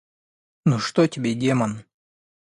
Ну 0.65 0.79
что 0.79 1.05
тебе 1.05 1.35
Демон? 1.35 1.85